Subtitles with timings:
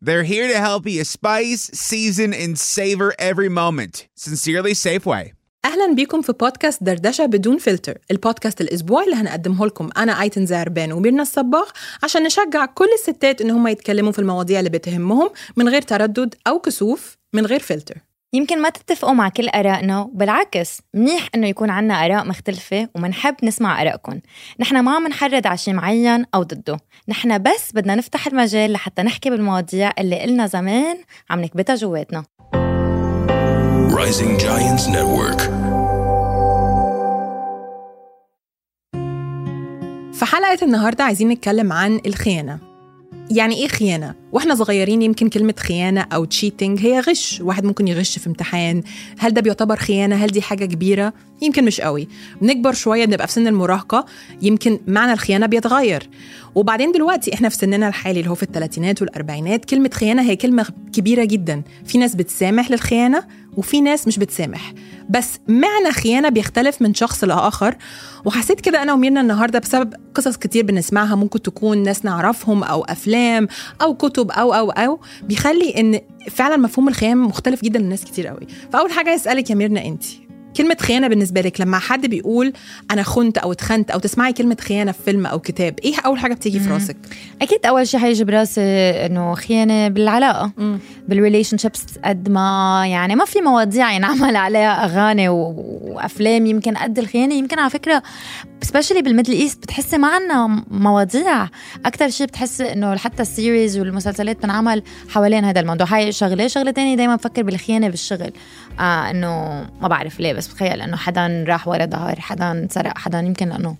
[0.00, 4.06] They're here to help you spice, season, and savor every moment.
[4.14, 5.32] Sincerely, Safeway.
[5.64, 10.92] أهلا بيكم في بودكاست دردشة بدون فلتر البودكاست الأسبوعي اللي هنقدمه لكم أنا أيتن زعربان
[10.92, 11.68] وميرنا الصباغ
[12.02, 16.58] عشان نشجع كل الستات إن هم يتكلموا في المواضيع اللي بتهمهم من غير تردد أو
[16.58, 17.94] كسوف من غير فلتر
[18.32, 23.82] يمكن ما تتفقوا مع كل آرائنا وبالعكس منيح إنه يكون عنا آراء مختلفة ومنحب نسمع
[23.82, 24.20] آرائكم
[24.60, 26.76] نحن ما عم نحرض على شيء معين أو ضده.
[27.08, 30.96] نحن بس بدنا نفتح المجال لحتى نحكي بالمواضيع اللي قلنا زمان
[31.30, 32.24] عم نكبتها جواتنا.
[33.90, 35.42] Rising Giants Network.
[40.12, 42.67] في حلقة النهاردة عايزين نتكلم عن الخيانة.
[43.30, 48.18] يعني إيه خيانة؟ وإحنا صغيرين يمكن كلمة خيانة أو تشيتنج هي غش، واحد ممكن يغش
[48.18, 48.82] في امتحان،
[49.18, 51.12] هل ده بيعتبر خيانة؟ هل دي حاجة كبيرة؟
[51.42, 52.08] يمكن مش قوي،
[52.42, 54.06] بنكبر شوية بنبقى في سن المراهقة
[54.42, 56.08] يمكن معنى الخيانة بيتغير،
[56.54, 60.66] وبعدين دلوقتي إحنا في سننا الحالي اللي هو في الثلاثينات والأربعينات كلمة خيانة هي كلمة
[60.92, 63.24] كبيرة جدا، في ناس بتسامح للخيانة
[63.56, 64.72] وفي ناس مش بتسامح،
[65.10, 67.76] بس معنى خيانة بيختلف من شخص لآخر،
[68.24, 73.48] وحسيت كده أنا وميرنا النهاردة بسبب قصص كتير بنسمعها ممكن تكون ناس نعرفهم أو أفلام
[73.82, 78.46] أو كتب أو أو أو بيخلي إن فعلا مفهوم الخيانة مختلف جدا لناس كتير قوي
[78.72, 80.04] فأول حاجة أسألك يا ميرنا أنت
[80.56, 82.52] كلمة خيانة بالنسبة لك لما حد بيقول
[82.90, 86.34] أنا خنت أو اتخنت أو تسمعي كلمة خيانة في فيلم أو كتاب إيه أول حاجة
[86.34, 86.96] بتيجي في راسك؟
[87.42, 88.60] أكيد أول شيء حيجي براسي
[89.06, 90.52] إنه خيانة بالعلاقة
[91.08, 95.28] بال relationships قد ما يعني ما في مواضيع ينعمل عليها أغاني.
[95.28, 98.02] وأفلام يمكن قد الخيانة يمكن على فكرة
[98.62, 101.48] especially بال Middle East بتحسي ما عنا مواضيع.
[101.86, 105.86] أكثر شيء بتحسي إنه حتى ال series والمسلسلات بتنعمل حوالين هذا الموضوع.
[105.86, 106.48] هاي شغلة.
[106.48, 108.32] شغلة تانية دايما بفكر بالخيانة بالشغل.
[108.80, 109.28] آه إنه
[109.80, 113.76] ما بعرف ليه بس بتخيل إنه حدا راح ورا ظهر حدا سرق حدا يمكن لأنه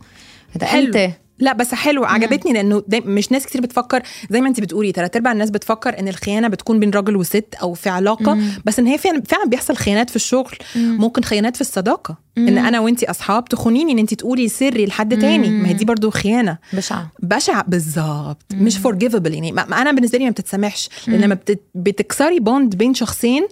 [0.56, 1.12] هذا حلو.
[1.40, 5.32] لا بس حلو عجبتني لأنه مش ناس كتير بتفكر زي ما انت بتقولي تلات ارباع
[5.32, 9.22] الناس بتفكر إن الخيانة بتكون بين راجل وست أو في علاقة بس إن هي فعلا
[9.28, 13.98] فعلا بيحصل خيانات في الشغل ممكن خيانات في الصداقة إن أنا وأنت أصحاب تخونيني إن
[13.98, 16.58] أنت تقولي سري لحد تاني ما هي دي برضو خيانة.
[16.72, 17.10] بشعة.
[17.22, 21.62] بشع بالظبط مش forgivable يعني ما ما أنا بالنسبة لي ما بتتسامحش لأن لما بت-
[21.74, 23.46] بتكسري bond بين شخصين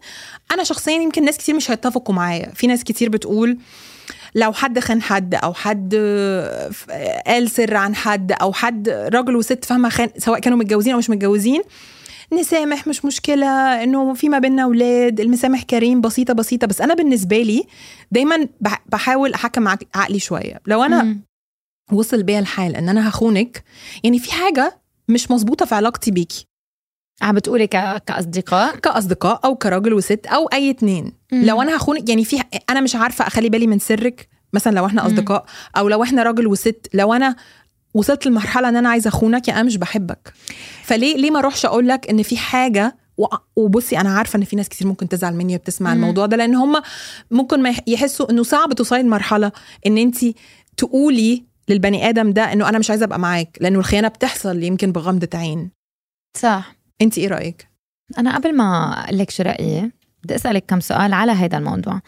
[0.53, 3.59] أنا شخصيا يمكن ناس كتير مش هيتفقوا معايا في ناس كتير بتقول
[4.37, 5.95] لو حد خان حد أو حد
[7.27, 11.11] قال سر عن حد أو حد راجل وست فاهمة خان سواء كانوا متجوزين أو مش
[11.11, 11.63] متجوزين
[12.33, 13.47] نسامح مش مشكلة
[13.83, 16.67] إنه في ما بيننا أولاد المسامح كريم بسيطة بسيطة.
[16.67, 17.65] بس أنا بالنسبة لي
[18.11, 20.61] دايما بح- بحاول أحكم عق- عقلي شوية.
[20.67, 21.21] لو أنا مم.
[21.93, 23.65] وصل بيا الحال إن أنا هخونك
[24.05, 26.47] يعني في حاجة مش مظبوطة في علاقتي بيكي.
[27.23, 28.03] عم بتقولي ك...
[28.07, 31.13] كأصدقاء؟ كأصدقاء أو كراجل وست أو أي اتنين.
[31.33, 31.45] مم.
[31.45, 32.41] لو أنا هخونك يعني في
[32.71, 35.45] أنا مش عارفة أخلي بالي من سرك مثلا لو إحنا أصدقاء
[35.77, 37.37] أو لو إحنا راجل وست لو أنا
[37.95, 40.33] وصلت لمرحلة إن أنا عايزة أخونك يا أنا مش بحبك.
[40.85, 42.97] فليه ليه ما أروحش أقول لك إن في حاجة
[43.57, 45.97] وبصي أنا عارفة إن في ناس كتير ممكن تزعل مني وبتسمع مم.
[45.97, 46.83] الموضوع ده لأن هم
[47.31, 49.53] ممكن ما يح- يحسوا إنه صعب توصلي لمرحلة
[49.87, 50.17] إن انت
[50.77, 55.29] تقولي للبني آدم ده إنه أنا مش عايزة أبقى معاك لأنه الخيانة بتحصل يمكن بغمضة
[55.39, 55.71] عين.
[56.39, 56.76] صح.
[57.03, 57.69] انت إيه رأيك؟
[58.19, 59.93] أنا قبل ما أقول لك شو رأيي
[60.25, 62.01] بدي أسألك كم سؤال على هذا الموضوع.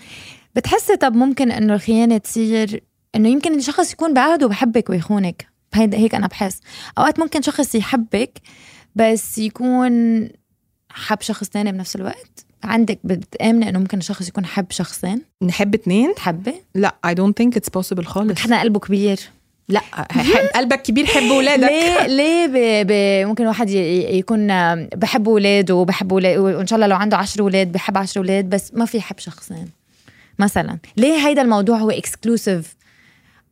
[0.56, 2.82] بتحسي طب ممكن إنه الخيانة تصير
[3.14, 6.60] إنه يمكن الشخص يكون بعهده بحبك ويخونك؟ هيدا هيك أنا بحس.
[6.98, 8.38] أوقات ممكن شخص يحبك
[8.94, 10.28] بس يكون
[10.90, 12.46] حب شخص تاني بنفس الوقت.
[12.64, 17.58] عندك بتآمني إنه ممكن شخص يكون حب شخصين؟ نحب اتنين؟ تحبي؟ لا I don't think
[17.58, 18.38] it's possible خالص.
[18.38, 19.20] حدا قلبه كبير.
[19.68, 19.80] لا
[20.10, 21.68] حب قلبك كبير حب ولادك.
[21.68, 22.86] ليه ليه ب...
[22.86, 22.92] ب...
[23.28, 24.46] ممكن واحد يكون
[24.84, 28.84] بحب اولاده وبحب وإن شاء الله لو عنده عشر أولاد بحب عشر أولاد بس ما
[28.84, 29.68] في يحب شخصين.
[30.38, 32.74] مثلا ليه هيدا الموضوع هو exclusive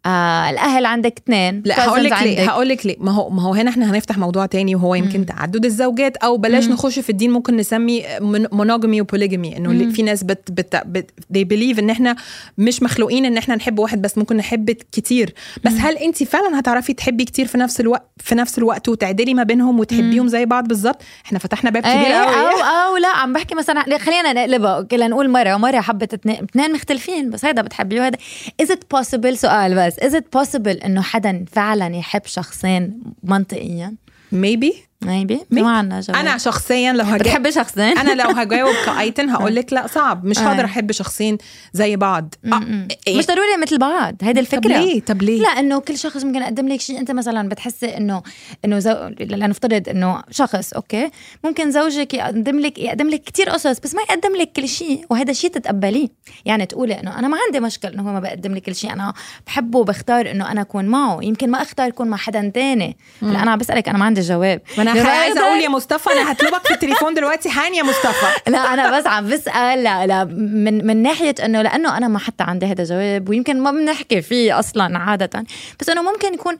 [0.07, 2.97] آه الأهل عندك اثنين لا هقول لك ليه هقول لك ليه.
[3.01, 6.69] ما هو ما هو هنا إحنا هنفتح موضوع تاني وهو يمكن تعدد الزوجات أو بلاش
[6.69, 8.05] نخش في الدين ممكن نسمي
[8.53, 12.17] monogamy و polygamy إنه اللي- في ناس بت بت, بت they believe إن إحنا
[12.59, 15.35] مش مخلوقين إن إحنا نحب واحد بس ممكن نحب كتير.
[15.65, 19.43] بس هل انت فعلا هتعرفي تحبي كتير في نفس الوقت في نفس الوقت وتعدلي ما
[19.43, 22.57] بينهم وتحبيهم زي بعض بالظبط؟ إحنا فتحنا باب كبير إيه قوي أو
[22.93, 27.45] أو لا عم بحكي مثلا خلينا نقلبها كلا نقول مرة مره حبت اثنين مختلفين بس
[27.45, 28.19] هيدا بتحبيه وهذا
[28.61, 29.96] is it possible سؤال بس.
[29.99, 33.95] is it possible إنه حدا فعلا يحب شخصين منطقيا؟
[34.33, 34.86] Maybe.
[35.05, 35.41] maybe.
[35.51, 36.19] ما عندنا جواب.
[36.19, 40.25] أنا شخصيا لو هجاوب بتحبي شخصين أنا لو هجاوب كأيتن هقول لك لا صعب.
[40.25, 40.43] مش آه.
[40.43, 41.39] هقدر أحب شخصين
[41.73, 42.35] زي بعض.
[42.45, 44.17] آه، إيه؟ مش ضروري مثل بعض.
[44.23, 44.61] هيدي الفكرة.
[44.61, 46.99] طب ليه؟ طب ليه؟ لا إنه كل شخص ممكن يقدم لك شيء.
[46.99, 48.23] أنت مثلا بتحسي انه
[48.65, 48.95] إنه زو...
[49.21, 51.11] لنفترض إنه شخص أوكي؟
[51.45, 55.05] ممكن زوجك يقدم لك يقدم لك كثير قصص بس ما يقدم لك كل شيء.
[55.11, 56.09] وهذا شيء تتقبليه.
[56.45, 58.93] يعني تقولي إنه أنا ما عندي مشكل إنه هو ما بقدم لي كل شيء.
[58.93, 59.15] أنا
[59.47, 61.19] بحبه وبختار إنه أنا أكون معه.
[61.23, 62.97] يمكن ما أختار أكون مع حدا تاني.
[63.23, 64.61] هلا أنا عم بسألك أنا ما عندي جواب.
[64.93, 67.51] أنا عايزة أقول يا مصطفى أنا هطلبك في التليفون دلوقتي.
[67.51, 68.27] حان يا مصطفى.
[68.51, 72.45] لا أنا بس عم بسال لا لا من من ناحية إنه لأنه أنا ما حتى
[72.45, 75.45] عندي هذا جواب ويمكن ما بنحكي فيه أصلا عادة.
[75.81, 76.59] بس إنه ممكن يكون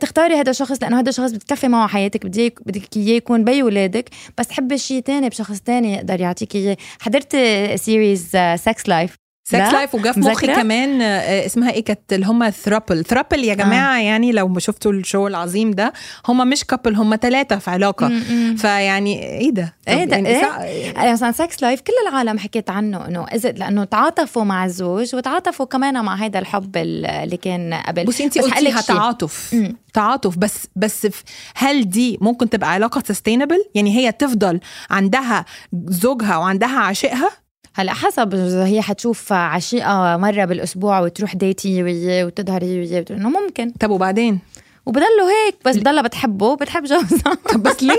[0.00, 4.10] تختاري هذا الشخص لأنه هذا الشخص بتكفي معه حياتك بدي بدك إياه يكون بي ولادك
[4.38, 6.76] بس تحبي شيء تاني بشخص تاني يقدر يعطيك إياه.
[7.00, 7.36] حضرت
[7.74, 13.44] series Sex/Life Sex/Life وجا في مخي؟ كمان آه، اسمها إيه كانت؟ اللي هم throuple throuple
[13.44, 15.92] يا جماعة يعني لو شفتوا ال show العظيم ده
[16.28, 18.08] هم مش couple هم ثلاثة في علاقة.
[18.56, 20.64] فيعني إيه ده؟ إيه ده؟ يعني إيه؟ سا-
[20.96, 26.04] يعني مثلا Sex/Life كل العالم حكيت عنه إنه اذا لأنه تعاطفوا مع الزوج وتعاطفوا كمان
[26.04, 28.04] مع هذا الحب اللي كان قبل.
[28.04, 28.80] بصي انت بس قلتيها.
[28.80, 29.54] تعاطف.
[29.54, 29.76] مم.
[29.94, 30.38] تعاطف.
[30.38, 31.08] بس بس
[31.54, 34.60] هل دي ممكن تبقى علاقة sustainable يعني هي تفضل
[34.90, 35.44] عندها
[35.88, 37.45] زوجها وعندها عاشقها؟
[37.78, 43.00] هلا حسب اذا هي حتشوف عشيقة مرة بالأسبوع وتروح date ي وياه وتظهري وياه.
[43.00, 43.70] وتقول إنه ممكن.
[43.70, 44.38] طب وبعدين؟
[44.86, 47.96] وبضلوا هيك بس بضلها بتحبه بتحب جوزها طب بس ليه؟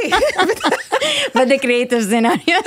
[1.35, 2.61] بدي create سيناريو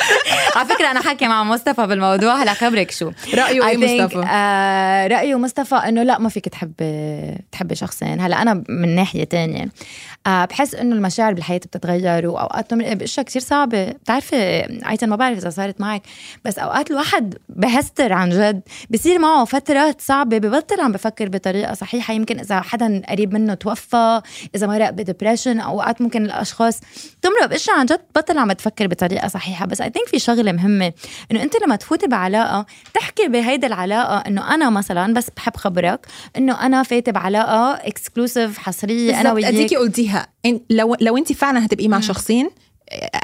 [0.57, 3.11] على فكرة أنا حكي مع مصطفى بالموضوع هلا خبرك شو.
[3.35, 8.21] رأيه إيه مصطفى؟ آه رأيه مصطفى إنه لا ما فيك تحبي تحبي شخصين.
[8.21, 9.69] هلا أنا من ناحية تانية.
[10.27, 13.91] بحس إنه المشاعر بالحياة بتتغير وأوقات بنمرق بأشياء كثير صعبة.
[13.91, 14.37] بتعرفي
[14.91, 16.03] ايتن ما بعرف إذا صارت معك
[16.45, 18.61] بس أوقات الواحد بهستر عن جد.
[18.91, 22.15] بصير معه فترات صعبة ببطل عم بفكر بطريقة صحيحة.
[22.15, 24.21] يمكن إذا حدا قريب منه توفى
[24.55, 26.81] إذا مرق ب depression أوقات ممكن الأشخاص
[27.23, 29.67] تمرق بأشياء عن جد بطل عم تفكر بطريقة صحيحة.
[29.67, 30.93] بس I think في شغلة مهمة
[31.31, 36.07] إنه أنت لما تفوتي بعلاقة تحكي بهيدي العلاقة إنه أنا مثلا بس بحب خبرك
[36.37, 39.55] إنه أنا فايتة بعلاقة exclusive حصرية أنا وياك.
[40.11, 42.51] قلتيها إن- لو لو انت فعلا هتبقي مع شخصين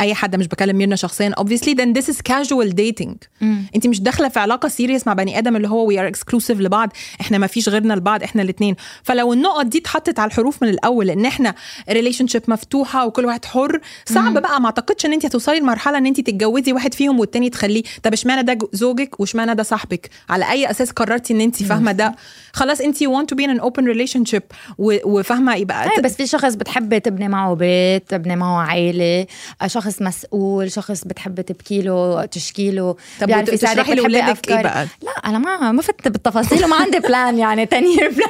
[0.01, 1.33] أي حد مش بكلم ميرنا شخصيا.
[1.41, 3.15] Obviously then this is casual dating.
[3.41, 3.65] مم.
[3.77, 6.93] أنت مش داخلة في علاقة serious مع بني آدم اللي هو we are exclusive لبعض.
[7.21, 11.11] إحنا ما فيش غيرنا لبعض إحنا الاثنين فلو النقط دي اتحطت على الحروف من الأول
[11.11, 11.55] إن إحنا
[11.91, 14.61] relationship مفتوحة وكل واحد حر صعب بقى.
[14.61, 17.83] ما أعتقدش إن أنت هتوصلي لمرحلة إن أنت تتجوزي واحد فيهم والتاني تخليه.
[18.03, 22.15] طب إشمعنى ده زوجك وإشمعنى ده صاحبك؟ على أي أساس قررتي إن أنت فاهمة ده؟
[22.53, 24.43] خلاص أنت want to be in an open relationship
[24.79, 29.27] وفاهمة يبقى بس في شخص بتحبي تبني معه بيت تبني معه عائلة
[29.67, 34.63] شخص مسؤول شخص بتحبي تبكي له تشكي له طب بيعرف يساعدك، إيه أفكار.
[34.63, 38.29] بقى؟ لا أنا ما ما فت بالتفاصيل وما عندي plan يعني 10 year plan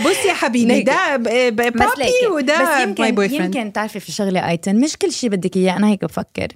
[0.10, 0.82] بصي يا حبيبي.
[0.82, 1.70] ده بابي
[2.30, 3.04] وده بس يمكن
[3.44, 6.48] يمكن تعرفي في شغله ايتن مش كل شيء بدك إياه أنا هيك بفكر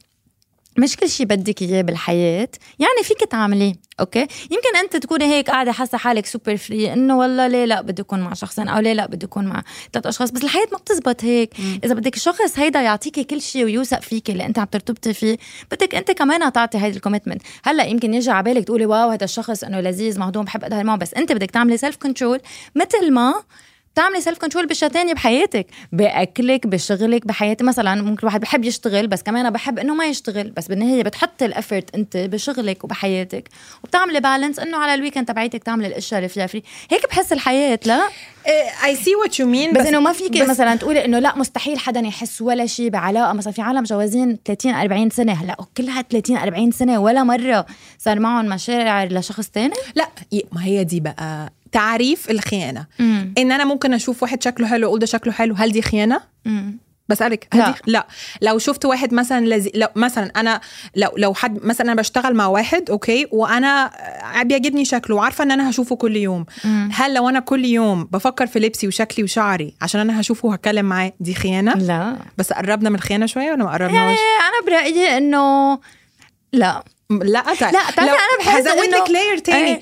[0.79, 2.49] مش كل شيء بدك إياه بالحياة.
[2.79, 4.21] يعني فيك تعمليه okay؟
[4.51, 8.21] يمكن أنت تكوني هيك قاعدة حاسة حالك super free إنه والله ليه لا بدي أكون
[8.21, 9.63] مع شخصين أو ليه لا بدي أكون مع
[9.93, 11.51] ثلاث أشخاص؟ بس الحياة ما بتزبط هيك.
[11.85, 15.37] إذا بدك الشخص هيدا يعطيكي كل شيء ويوثق فيكي اللي أنت عم ترتبطي فيه
[15.71, 19.25] بدك أنت كمان تعطي هيدي ال commitment هلأ يمكن يجي على بالك تقولي wow هذا
[19.25, 22.41] الشخص إنه لذيذ مهضوم بحب اظهر معه بس أنت بدك تعملي self control
[22.75, 23.35] مثل ما
[23.95, 29.23] تعملي self control باشياء تانية بحياتك بأكلك بشغلك بحياتي مثلا ممكن الواحد بحب يشتغل بس
[29.23, 33.49] كمان بحب إنه ما يشتغل بس بالنهاية بتحطي ال effort أنت بشغلك وبحياتك.
[33.85, 37.79] وبتعملي balance إنه على ال weekend تبعيتك تعملي الأشياء اللي فيها free هيك بحس الحياة
[37.87, 38.09] لا؟
[38.85, 41.79] I see what you mean بس, إنه ما فيك بس- مثلا تقولي إنه لا مستحيل
[41.79, 43.33] حدا يحس ولا شيء بعلاقة.
[43.33, 47.67] مثلا في عالم جوازين 30 40 سنة هلا كلها 30 40 سنة ولا مرة
[47.99, 50.09] صار معهم مشاعر لشخص تاني؟ لا
[50.53, 52.87] ما هي دي بقى تعريف الخيانة.
[53.01, 56.21] امم إن أنا ممكن أشوف واحد شكله حلو أقول ده شكله حلو هل دي خيانة؟
[57.09, 57.71] بسألك هل لا.
[57.71, 58.07] دي لا.
[58.43, 59.71] لو شفت واحد مثلا لذي...
[59.75, 60.61] لو مثلا أنا
[60.97, 63.91] لو لو حد مثلا أنا بشتغل مع واحد أوكي وأنا
[64.43, 66.47] بيعجبني شكله وعارفة إن أنا هشوفه كل يوم.
[66.93, 71.13] هل لو أنا كل يوم بفكر في لبسي وشكلي وشعري عشان أنا هشوفه وهتكلم معاه
[71.21, 72.17] دي خيانة؟ لا.
[72.39, 75.75] بس قربنا من الخيانة شوية ولا ما قربناش؟ إيه، أنا برأيي إنه
[76.53, 76.85] لا.
[77.11, 77.61] لا طيب.
[77.61, 79.69] لا، تعرفي لو أنا بحس هزود إنه- لك layer تاني.
[79.69, 79.81] إيه.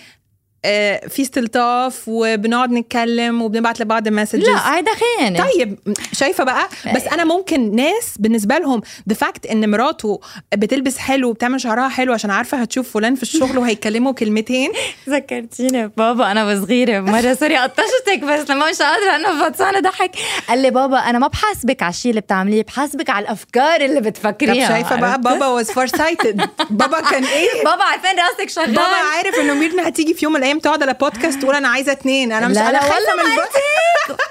[0.64, 5.78] آه في استلطاف وبنقعد نتكلم وبنبعت لبعض messages لا هيدا خيانه طيب
[6.12, 10.20] شايفة بقى؟ بس أنا ممكن ناس بالنسبة لهم the fact إن مراته
[10.54, 14.72] بتلبس حلو وبتعمل شعرها حلو عشان عارفة هتشوف فلان في الشغل وهيكلموا كلمتين.
[15.08, 20.10] ذكرتيني بابا أنا وصغيره مرة sorry قطشتك بس لما مش قادرة أنا فطسانه ضحك.
[20.48, 24.06] قال لي بابا أنا ما بحاسبك على الشيء اللي بتعمليه بحاسبك على الأفكار اللي طب
[24.06, 28.66] بتفكريها شايفة بقى؟ عرفت؟ بابا was far-sighted بابا كان إيه؟ بابا عارفين راسك شغال.
[28.74, 31.92] بابا عارف إنه ميرنا هتيجي في يوم من الأيام تقعد على بودكاست تقول أنا عايزة
[31.92, 32.32] اتنين.
[32.32, 33.30] أنا مش لا أنا خايفة من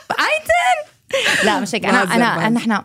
[0.10, 1.86] ايتن لا مش هيك.
[1.86, 2.50] أنا أنا.
[2.50, 2.82] نحن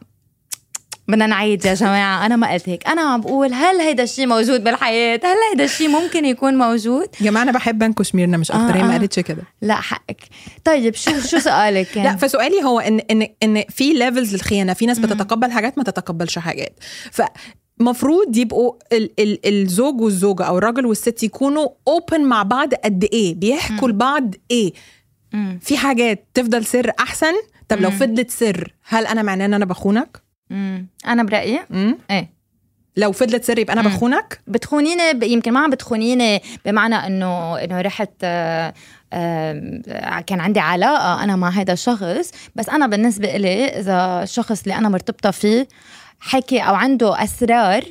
[1.08, 2.26] بدنا نعيد يا جماعة.
[2.26, 2.88] أنا ما قلت هيك.
[2.88, 7.24] أنا عم بقول هل هيدا الشيء موجود بالحياة؟ هل هيدا الشيء ممكن يكون موجود؟ يا
[7.24, 8.74] جماعة أنا بحب أنكش ميرنا مش أكتر.
[8.74, 8.98] آه، هي ما آه.
[8.98, 9.42] قالتش كده.
[9.62, 10.20] لا حقك.
[10.64, 14.72] طيب شو شو سؤالك؟ كان لا فسؤالي هو ان ان إن في levels للخيانة.
[14.72, 16.78] في ناس بتتقبل حاجات ما تتقبلش حاجات.
[17.86, 23.34] فمفروض يبقوا ال ال الزوج والزوجة أو الراجل والست يكونوا open مع بعض قد إيه
[23.34, 24.72] بيحكوا لبعض إيه
[25.32, 25.58] مم.
[25.62, 27.32] في حاجات تفضل سر أحسن
[27.68, 27.90] طب لو.
[27.90, 30.86] فضلت سر هل أنا معناه إن أنا بخونك مم.
[31.06, 31.60] أنا برأيي؟
[32.10, 32.32] إيه
[32.96, 33.82] لو فضلت سر يبقى أنا.
[33.82, 38.74] بخونك بتخونيني ب- يمكن ما عم بتخونيني بمعنى إنه إنه رحت آه،
[39.12, 44.74] آه، كان عندي علاقة أنا مع هذا الشخص بس أنا بالنسبة إلي إذا الشخص اللي
[44.74, 45.68] أنا مرتبطة فيه
[46.22, 47.84] حكي أو عنده أسرار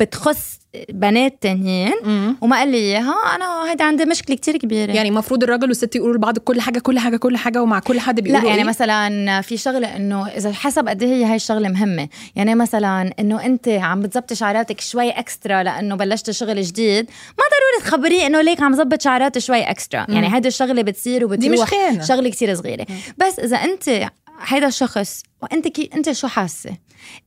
[0.00, 1.92] بتخص بنات تانيين
[2.40, 4.92] وما قال لي إياها أنا هيدا عندي مشكلة كتير كبيرة.
[4.92, 8.20] يعني المفروض الراجل والست يقولوا لبعض كل حاجة كل حاجة كل حاجة ومع كل حد
[8.20, 11.68] بيقولوا لا يعني إيه؟ مثلا في شغلة إنه إذا حسب قد إيه هي هاي الشغلة
[11.68, 12.08] مهمة.
[12.36, 17.90] يعني مثلا إنه أنت عم بتزبطي شعراتك شوي اكسترا لأنه بلشت شغل جديد ما ضروري
[17.90, 21.70] تخبريه إنه ليك عم زبط شعراتي شوي extra يعني هيدي الشغلة بتصير دي مش وبتروح
[21.80, 22.04] خيانة.
[22.04, 22.86] شغلة كتير صغيرة.
[23.18, 24.10] بس إذا أنت
[24.42, 26.70] هيدا الشخص وأنت كي أنت شو حاسة؟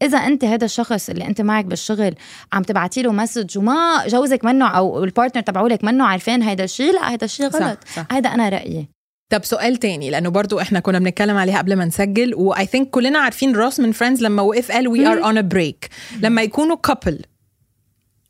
[0.01, 2.15] إذا أنت هذا الشخص اللي أنت معك بالشغل
[2.53, 6.93] عم تبعتي له message وما جوزك منه أو ال partner تبعولك منه عارفين هيدا الشيء
[6.93, 7.79] لا هيدا الشيء صح، غلط.
[7.95, 8.05] صح.
[8.12, 8.88] هيدا أنا رأيي.
[9.31, 12.89] طب سؤال تاني لأنه برضو إحنا كنا بنتكلم عليها قبل ما نسجل و I think
[12.89, 15.89] كلنا عارفين Ross من Friends لما وقف قال we are on a break
[16.22, 17.19] لما يكونوا couple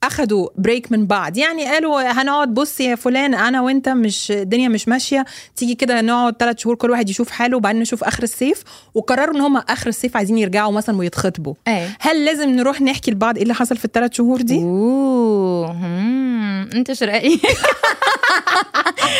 [0.03, 1.37] أخدوا break من بعض.
[1.37, 5.25] يعني قالوا هنقعد بص يا فلان أنا وأنت مش الدنيا مش ماشية.
[5.55, 8.63] تيجي كده نقعد ثلاث شهور كل واحد يشوف حاله وبعدين نشوف آخر الصيف.
[8.93, 11.53] وقرروا إن هم آخر الصيف عايزين يرجعوا مثلا ويتخطبوا.
[11.67, 15.71] إيه هل لازم نروح نحكي لبعض إيه اللي حصل في الثلاث شهور دي؟ أوه.
[15.71, 17.41] هم، أنت شو رايك؟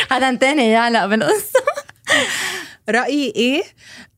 [0.10, 1.60] حدا تاني يعلق بالقصة.
[2.89, 3.63] رأيي إيه؟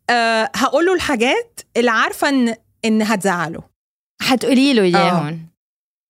[0.10, 3.62] أه هقول له الحاجات اللي عارفة إن إن هتزعله.
[4.22, 5.48] حتقولي له اياهم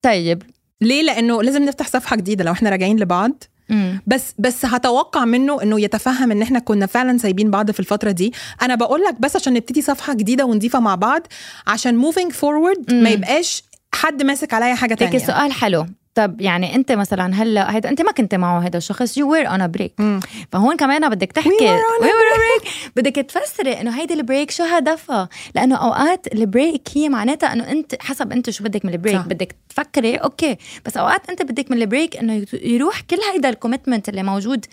[0.07, 0.43] طيب.
[0.81, 3.43] ليه؟ لأنه لازم نفتح صفحة جديدة لو إحنا راجعين لبعض.
[3.69, 4.01] مم.
[4.07, 8.33] بس بس هتوقع منه إنه يتفهم إن إحنا كنا فعلا سايبين بعض في الفترة دي.
[8.61, 11.21] أنا بقول لك بس عشان نبتدي صفحة جديدة ونضيفة مع بعض
[11.67, 12.93] عشان moving forward.
[12.93, 15.17] ما يبقاش حد ماسك عليا حاجة تانية.
[15.17, 15.85] سؤال حلو.
[16.17, 19.17] طب يعني انت مثلا هلا هيدا انت ما كنت معه هذا الشخص.
[19.17, 20.19] you were on break مم.
[20.51, 21.49] فهون كمان بدك تحكي.
[21.49, 22.67] on a break.
[22.95, 27.71] بدك تفسري إنه هيدي ال break شو هدفها؟ لأنه أوقات ال break هي معناتها إنه
[27.71, 29.15] انت حسب أنت شو بدك من ال break.
[29.15, 29.25] صح.
[29.25, 30.57] بدك تفكري okay.
[30.85, 34.65] بس أوقات أنت بدك من ال break إنه يروح كل هيدا ال commitment اللي موجود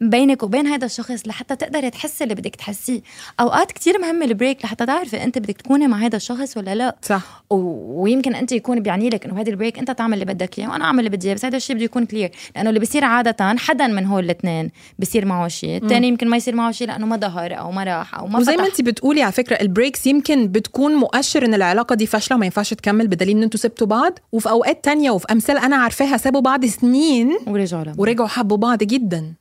[0.00, 3.00] بينك وبين هيدا الشخص لحتى تقدري تحسي اللي بدك تحسيه.
[3.40, 6.96] أوقات كتير مهم ال break لحتى تعرفي أنت بدك تكوني مع هيدا الشخص ولا لا.
[7.02, 7.44] صح.
[7.50, 10.84] ويمكن أنت يكون بيعني لك إنه هذا ال break أنت تعمل اللي بدك اياه وأنا
[10.84, 13.86] أعمل اللي بدي إياه بس هذا الشيء بده يكون clear لأنه اللي بيصير عادة حدا
[13.86, 17.58] من هول الاثنين بيصير معه شيء الثاني يمكن ما يصير معه شيء لأنه ما ظهر
[17.58, 18.56] أو ما راح أو ما وزي.
[18.56, 22.46] ما انت بتقولي على فكرة ال breaks يمكن بتكون مؤشر إن العلاقة دي فاشلة وما
[22.46, 24.18] ينفعش تكمل بدليل إن أنتوا سبتوا بعض.
[24.32, 28.78] وفي أوقات تانية وفي امثال أنا عارفاها سابوا بعض سنين ورجعوا لهم ورجعوا حبوا بعض
[28.78, 29.34] جدا.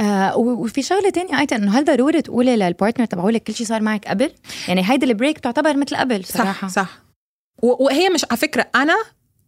[0.00, 3.82] آه وفي شغلة تانية أيضا إنه هل ضروري تقولي لل partner تبعولك كل شيء صار
[3.82, 4.30] معك قبل؟
[4.68, 6.68] يعني هيدي ال break تعتبر مثل قبل صراحة.
[6.68, 6.74] صح.
[6.74, 6.98] صح
[7.62, 8.96] وهي مش على فكرة أنا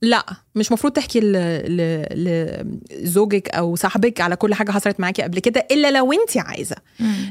[0.05, 1.21] لا مش مفروض تحكي
[2.91, 6.77] لزوجك أو صاحبك على كل حاجة حصلت معاكي قبل كده إلا لو أنت عايزة.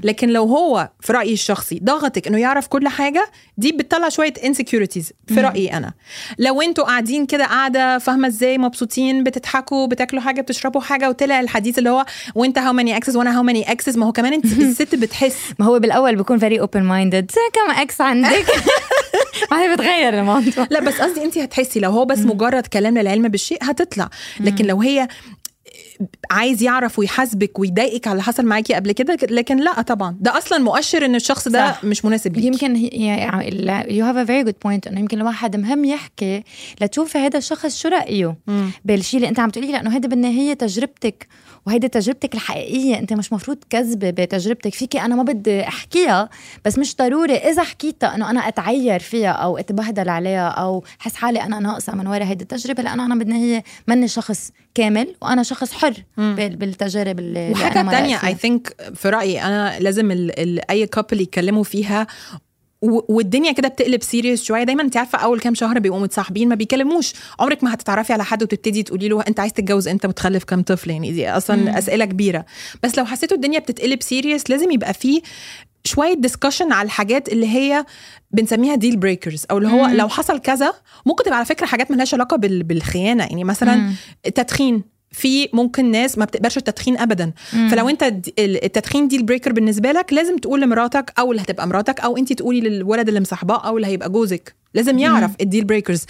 [0.04, 5.12] لكن لو هو في رأيي الشخصي ضغطك إنه يعرف كل حاجة دي بتطلع شوية insecurities
[5.28, 5.42] في.
[5.42, 5.94] رأيي أنا.
[6.40, 11.78] لو أنتوا قاعدين كده قاعدة فاهمة إزاي مبسوطين بتضحكوا بتاكلوا حاجة بتشربوا حاجة وطلع الحديث
[11.80, 14.96] اللي هو وأنت how many exes وأنا how many exes ما هو كمان أنت الست
[14.96, 15.38] بتحس.
[15.60, 18.46] ما هو بالأول بيكون very open-minded كم ex عندك.
[19.52, 23.58] بعدين بتغير الموضوع لا بس قصدي انت هتحسي لو هو بس مجرد كلام للعلم بالشيء
[23.62, 24.10] هتطلع.
[24.40, 25.08] لكن لو هي
[26.32, 30.18] عايز يعرف ويحاسبك ويضايقك على اللي حصل معاكي قبل كده لكن لا طبعا.
[30.20, 31.84] ده أصلا مؤشر إن الشخص ده صح.
[31.84, 32.48] مش مناسب ليكي.
[32.48, 32.76] يمكن
[33.96, 36.44] you have a very good point إنه يمكن الواحد مهم يحكي
[36.82, 38.36] لتشوفي هذا الشخص شو رأيه.
[38.86, 41.28] بالشيء اللي أنت عم تقولي لأنه هيدي بالنهاية تجربتك.
[41.66, 43.00] وهيدي تجربتك الحقيقية.
[43.00, 45.02] انت مش مفروض كذبه بتجربتك فيكي.
[45.02, 46.30] أنا ما بدي أحكيها
[46.66, 47.36] بس مش ضروري.
[47.36, 52.08] إذا حكيتها إنه أنا أتعير فيها أو أتبهدل عليها أو حس حالي أنا ناقصة من
[52.08, 57.90] وراء هيدي التجربة لأنه أنا بالنهايه ماني شخص كامل وأنا شخص حر بالتجارب اللي وحاجة
[57.92, 58.20] تانية.
[58.24, 62.08] اي ثينك في رأيي أنا لازم ال ال أي couple يتكلموا فيها
[62.84, 64.64] والدنيا كده بتقلب serious شوية.
[64.64, 67.14] دايما انت عارفة أول كام شهر بيبقوا متصاحبين ما بيكلموش.
[67.40, 70.90] عمرك ما هتتعرفي على حد وتبتدي تقولي له أنت عايز تتجوز انت تخلف كام طفل.
[70.90, 71.68] يعني دي أصلا مم.
[71.68, 72.46] أسئلة كبيرة.
[72.84, 75.22] بس لو حسيتوا الدنيا بتتقلب serious لازم يبقى فيه
[75.86, 77.86] شوية discussion على الحاجات اللي هي
[78.32, 79.94] بنسميها deal breakers أو اللي هو مم.
[79.96, 80.74] لو حصل كذا
[81.06, 83.24] ممكن تبقى على فكرة حاجات ملهاش علاقة بال- بالخيانة.
[83.24, 83.94] يعني مثلا مم.
[84.26, 87.70] التدخين في ممكن ناس ما بتقبلش التدخين ابدا مم.
[87.70, 92.18] فلو أنت التدخين deal breaker بالنسبة لك لازم تقول لمراتك أو اللي هتبقى مراتك أو
[92.18, 96.06] أنت تقولي للولد اللي مصاحباه أو اللي هيبقى جوزك لازم يعرف ال deal breakers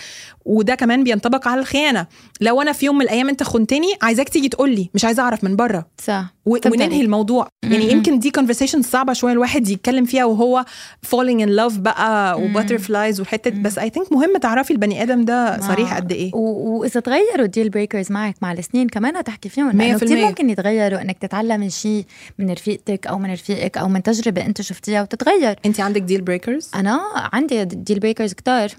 [0.45, 2.07] وده كمان بينطبق على الخيانة.
[2.41, 5.43] لو أنا في يوم من الأيام أنت خنتني عايزاك تيجي تقول لي مش عايزة أعرف
[5.43, 5.85] من بره.
[6.03, 6.33] صح.
[6.45, 7.01] و- وننهي.
[7.01, 7.47] الموضوع.
[7.63, 7.91] يعني.
[7.91, 10.65] يمكن دي conversation صعبة شوية الواحد يتكلم فيها وهو
[11.07, 13.49] falling in love بقى و butterflies وحتة.
[13.61, 15.95] بس I think مهم تعرفي البني آدم ده صريح.
[15.95, 16.31] قد إيه.
[16.35, 20.25] وإذا تغيروا ال deal breakers معك مع السنين كمان هتحكي فيهم لأنه المية.
[20.25, 22.05] ممكن يتغيروا إنك تتعلمي شيء
[22.39, 25.55] من رفيقتك أو من رفيقك أو من تجربة أنت شفتيها وتتغير.
[25.65, 28.33] أنت عندك deal breakers أنا عندي deal breakers
[28.67, 28.77] كتار.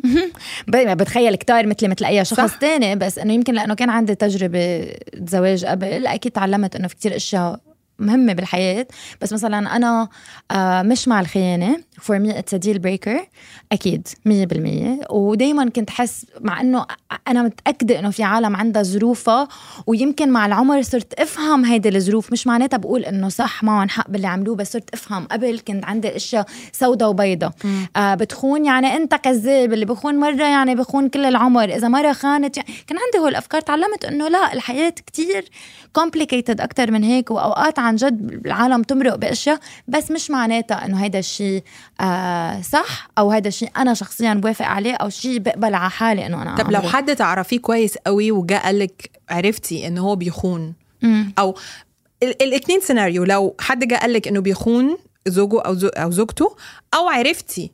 [0.68, 2.56] ب- بتخيل كتار مثلي مثل أي شخص صح.
[2.56, 2.96] تاني.
[2.96, 7.60] بس إنه يمكن لأنه كان عندي تجربة زواج قبل أكيد تعلمت إنه في كتير أشياء
[7.98, 8.86] مهمة بالحياة.
[9.20, 10.08] بس مثلا أنا
[10.50, 11.20] آه مش مع
[12.10, 13.20] me it's a deal breaker.
[13.72, 15.00] أكيد مية بالمية.
[15.10, 16.86] ودايما كنت حس مع أنه
[17.28, 19.48] أنا متأكدة أنه في عالم عندها ظروفها
[19.86, 22.32] ويمكن مع العمر صرت أفهم هيدي الظروف.
[22.32, 25.24] مش معناتها بقول أنه صح معهم حق باللي عملوه بس صرت أفهم.
[25.24, 27.52] قبل كنت عندي أشياء سوداء وبيضاء.
[27.96, 29.72] آه بتخون يعني أنت كذاب.
[29.72, 31.64] اللي بخون مرة يعني بخون كل العمر.
[31.76, 35.48] إذا مرة خانت يعني كان عندي هول الأفكار تعلمت أنه لا الحياة كتير
[35.98, 37.30] complicated أكتر من هيك.
[37.30, 41.62] وأوقات عن جد العالم تمرق بأشياء بس مش معناتها أنه هيدا الشيء
[42.00, 46.42] آه صح أو هيدا الشيء أنا شخصيا بوافق عليه أو شيء بقبل على حالي أنه
[46.42, 46.80] أنا طب لو.
[46.80, 51.32] حد تعرفيه كويس قوي وجا قالك عرفتي ان هو بيخون مم.
[51.38, 51.54] أو
[52.22, 56.56] ال- الاثنين سيناريو لو حد جه قالك إنه بيخون زوجه أو زو أو زوجته
[56.94, 57.72] أو عرفتي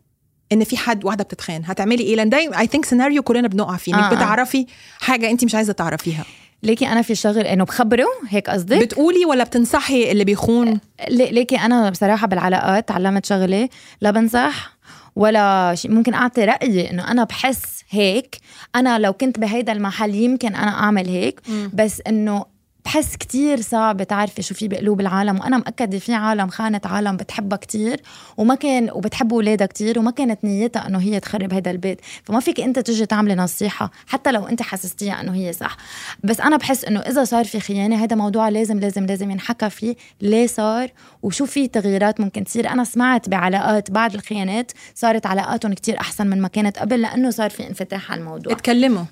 [0.53, 3.95] إن في حد واحدة بتتخان هتعملي إيه لأن ده I think سيناريو كلنا بنقع فيه
[3.95, 4.15] إنك آه، آه.
[4.15, 4.67] بتعرفي
[5.01, 6.25] حاجة انت مش عايزة تعرفيها
[6.63, 11.57] ليكي أنا في شغل أنه بخبره هيك قصدك؟ بتقولي ولا بتنصحي اللي بيخون؟ لي- ليكي
[11.57, 13.69] أنا بصراحة بالعلاقات تعلمت شغلة
[14.01, 14.77] لا بنصح
[15.17, 18.37] ولا شيء ممكن أعطي رأيي إنه أنا بحس هيك.
[18.77, 21.41] أنا لو كنت بهيدا المحل يمكن أنا أعمل هيك.
[21.75, 22.45] بس إنه
[22.91, 27.59] بحس كتير صعب تعرفي شو في بقلوب العالم وأنا مأكدة في عالم خانت عالم بتحبها
[27.59, 28.01] كتير
[28.37, 32.01] وما كان وبتحب اولادها كتير وما كانت نيتها إنه هي تخرب هذا البيت.
[32.25, 35.77] فما فيك أنت تجي تعملي نصيحة حتى لو أنت حسستيها إنه هي صح.
[36.25, 39.97] بس أنا بحس إنه إذا صار في خيانة هذا موضوع لازم لازم لازم ينحكى فيه.
[40.21, 40.91] ليه صار؟
[41.23, 46.41] وشو في تغييرات ممكن تصير؟ أنا سمعت بعلاقات بعد الخيانات صارت علاقاتهم كتير أحسن من
[46.41, 48.53] ما كانت قبل لأنه صار في انفتاح على الموضوع.
[48.53, 49.05] اتكلموا.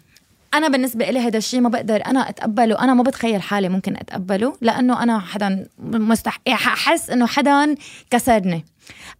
[0.54, 2.78] أنا بالنسبة لي هذا الشيء ما بقدر أنا أتقبله.
[2.84, 7.74] أنا ما بتخيل حالي ممكن أتقبله لأنه أنا حدا مستح احس إنه حدا
[8.10, 8.64] كسرني.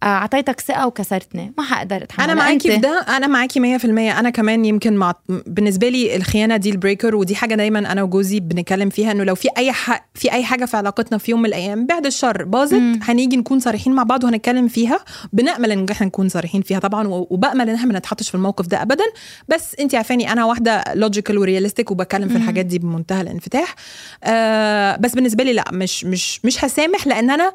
[0.03, 1.53] أعطيتك ثقة وكسرتني.
[1.57, 2.23] ما حقدر أتحمل.
[2.23, 6.69] أنا معاكي في ده أنا معاكي 100% أنا كمان يمكن مع بالنسبة لي الخيانة دي
[6.69, 10.09] البريكر ودي حاجة دايما أنا وجوزي بنتكلم فيها إنه لو في أي ح...
[10.13, 12.81] في أي حاجة في علاقتنا في يوم من الأيام بعد الشر باظت.
[13.01, 14.99] هنيجي نكون صريحين مع بعض وهنتكلم فيها
[15.33, 18.81] بنأمل إن إحنا نكون صريحين فيها طبعا وبأمل إن إحنا ما نتحطش في الموقف ده
[18.81, 19.03] ابدا.
[19.49, 23.75] بس أنت عارفاني أنا واحدة logical و realistic وبتكلم في الحاجات دي بمنتهى الانفتاح.
[24.23, 27.53] آه بس بالنسبة لي لا مش مش مش هسامح لأن أنا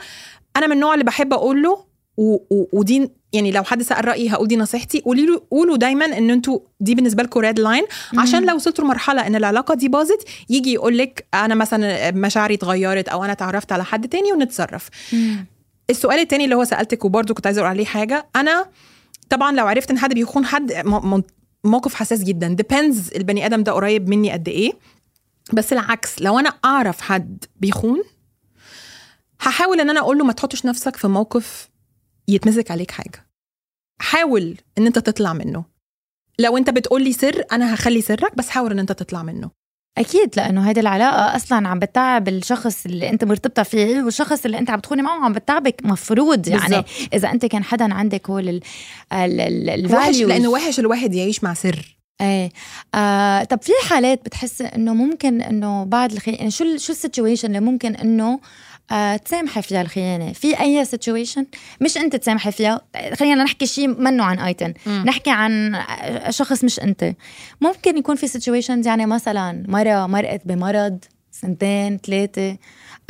[0.57, 1.85] أنا من النوع اللي بحب أقول له
[2.16, 5.00] و- و- ودي يعني لو حد سأل رأيي هقول دي نصيحتي.
[5.00, 7.85] قولي له قولوا دايما إن أنتوا دي بالنسبة لكم red line
[8.18, 13.09] عشان لو وصلتوا لمرحلة إن العلاقة دي باظت يجي يقول لك أنا مثلا مشاعري اتغيرت
[13.09, 14.88] أو أنا اتعرفت على حد تاني ونتصرف.
[15.12, 15.46] مم.
[15.90, 18.66] السؤال التاني اللي هو سألتك وبرده كنت عايزة أقول عليه حاجة أنا
[19.31, 20.72] طبعا لو عرفت إن حد بيخون حد
[21.64, 22.48] موقف حساس جدا.
[22.48, 24.72] ديبندز البني آدم ده قريب مني قد إيه.
[25.53, 28.03] بس العكس لو أنا أعرف حد بيخون
[29.40, 31.68] هحاول إن أنا أقول له ما تحطش نفسك في موقف
[32.29, 33.27] يتمسك عليك حاجة.
[34.01, 35.65] حاول إن أنت تطلع منه.
[36.39, 39.51] لو أنت بتقول لي سر أنا هخلي سرك بس حاول إن أنت تطلع منه.
[39.99, 44.71] أكيد لأنه هيدي العلاقة أصلا عم بتعب الشخص اللي أنت مرتبطة فيه والشخص اللي أنت
[44.71, 46.61] عم تخوني معه عم بتعبك مفروض يعني.
[46.61, 46.87] بالظبط.
[47.13, 48.61] إذا أنت كان حدا عندك هول ال
[49.13, 50.17] ال ال وحش.
[50.17, 51.97] لأنه وحش الواحد يعيش مع سر.
[52.20, 52.50] إيه.
[52.94, 57.49] آه طب في حالات بتحس إنه ممكن إنه بعد الخيانة يعني شو شو ال situation
[57.48, 58.40] اللي ممكن إنه
[58.92, 61.47] آه تسامحي فيها الخيانة؟ في أي situation؟
[61.81, 62.81] مش أنت تسامحي فيها
[63.14, 64.74] خلينا نحكي شيء منه عن آيتن.
[64.87, 65.83] نحكي عن
[66.31, 67.14] شخص مش أنت.
[67.61, 70.98] ممكن يكون في situations يعني مثلا مرة مرقت بمرض
[71.31, 72.57] سنتين ثلاثة.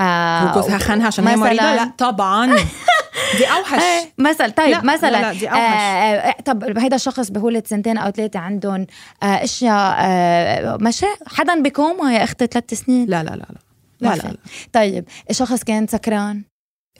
[0.01, 2.47] وجوزها خانها عشان هي مريضة؟ لا طبعا.
[3.39, 3.83] دي أوحش.
[3.83, 5.61] إيه مثلا طيب لا، مثلا لا، لا، دي أوحش.
[5.61, 8.87] آه آه طب هيدا الشخص بهولة سنتين أو ثلاثة عندهم
[9.23, 13.59] آه أشياء آه مشى؟ حدا بكوما يا أختي ثلاث سنين؟ لا لا لا لا.
[14.01, 14.09] لا.
[14.09, 14.37] لا, لا.
[14.73, 16.54] طيب الشخص كان سكران؟ إيه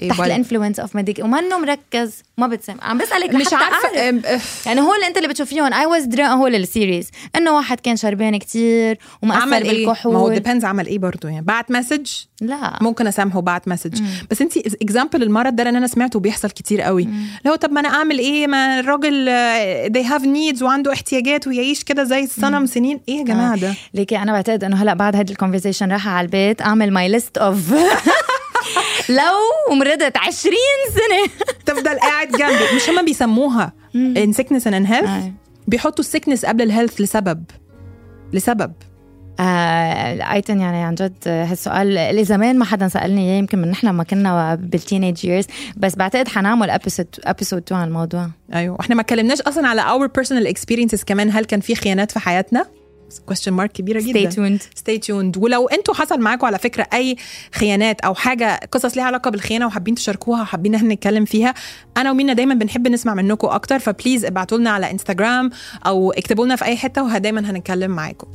[0.09, 4.21] تحت بقى؟ الإنفلونس اوف ميديك ومنه مركز ما بتسمع عم بسألك مش عارفة.
[4.67, 8.99] يعني هو اللي أنت اللي بتشوفيهم اي واز هو السيريز إنه واحد كان شربان كتير
[9.23, 10.13] ومأثر عمل إيه؟ بالكحول.
[10.15, 11.29] ما هو ديبيندز عمل إيه برضه.
[11.29, 12.11] يعني بعت message
[12.41, 12.79] لا.
[12.81, 17.09] ممكن أسامحه بعت message بس انت example المرض ده لأن أنا سمعته بيحصل كتير قوي.
[17.45, 19.31] لو طب ما أنا أعمل إيه؟ ما الراجل
[19.93, 23.01] they have needs وعنده احتياجات ويعيش كده زي الصنم سنين.
[23.09, 26.25] إيه يا جماعة ده؟ ليكي أنا بعتقد إنه هلأ بعد هيدي ال conversation رايحه على
[26.25, 27.75] البيت أعمل my list of
[29.09, 30.55] لو مرضت 20
[30.95, 31.47] سنة.
[31.67, 33.73] تفضل قاعد جنبي مش هما بيسموها.
[33.95, 34.35] and
[34.75, 35.09] in health.
[35.09, 35.33] أي.
[35.69, 37.45] بيحطوا ال sickness قبل ال health لسبب.
[38.33, 38.73] لسبب.
[39.41, 41.99] آه آيتن يعني عن جد آه، هالسؤال.
[41.99, 43.39] اللي زمان ما حدا سألني إياه.
[43.39, 45.45] يمكن من نحن ما كنا بال teenage years
[45.77, 48.31] بس بعتقد حنعمل episode episode 2 عن الموضوع.
[48.55, 48.77] أيوه.
[48.81, 51.31] إحنا ما اتكلمناش أصلا على our personal experiences كمان.
[51.31, 52.67] هل كان في خيانات في حياتنا؟
[53.31, 54.31] Question mark كبيرة جدا.
[54.31, 54.63] stay tuned.
[54.81, 55.39] Stay tuned.
[55.39, 57.17] ولو أنتوا حصل معاكم على فكرة أي
[57.55, 61.55] خيانات أو حاجة قصص ليها علاقة بالخيانة وحابين تشاركوها وحابين إن إحنا نتكلم فيها
[61.97, 65.51] أنا ومينا دايما بنحب نسمع منكم أكتر ف please ابعتوا لنا على انستغرام
[65.87, 68.27] أو اكتبوا لنا في أي حتة ودايما هنتكلم معاكم